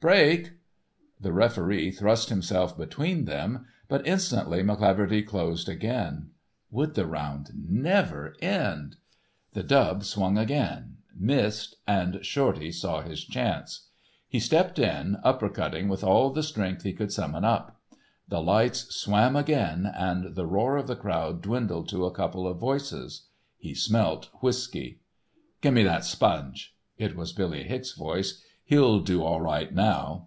"Break!" 0.00 0.50
The 1.20 1.32
referee 1.32 1.90
thrust 1.90 2.28
himself 2.28 2.78
between 2.78 3.24
them, 3.24 3.66
but 3.88 4.06
instantly 4.06 4.62
McCleaverty 4.62 5.26
closed 5.26 5.68
again. 5.68 6.30
Would 6.70 6.94
the 6.94 7.04
round 7.04 7.50
never 7.68 8.36
end? 8.40 8.94
The 9.54 9.64
dub 9.64 10.04
swung 10.04 10.38
again, 10.38 10.98
missed, 11.16 11.74
and 11.84 12.24
Shorty 12.24 12.70
saw 12.70 13.02
his 13.02 13.24
chance; 13.24 13.88
he 14.28 14.38
stepped 14.38 14.78
in, 14.78 15.16
upper 15.24 15.48
cutting 15.48 15.88
with 15.88 16.04
all 16.04 16.30
the 16.30 16.44
strength 16.44 16.84
he 16.84 16.92
could 16.92 17.12
summon 17.12 17.44
up. 17.44 17.80
The 18.28 18.40
lights 18.40 18.94
swam 18.94 19.34
again, 19.34 19.84
and 19.92 20.36
the 20.36 20.46
roar 20.46 20.76
of 20.76 20.86
the 20.86 20.94
crowd 20.94 21.42
dwindled 21.42 21.88
to 21.88 22.06
a 22.06 22.14
couple 22.14 22.46
of 22.46 22.58
voices. 22.60 23.26
He 23.56 23.74
smelt 23.74 24.30
whisky. 24.40 25.00
"Gimme 25.60 25.82
that 25.82 26.04
sponge." 26.04 26.76
It 26.98 27.16
was 27.16 27.32
Billy 27.32 27.64
Hicks 27.64 27.90
voice. 27.94 28.44
"He'll 28.64 29.00
do 29.00 29.22
all 29.24 29.40
right 29.40 29.72
now." 29.74 30.26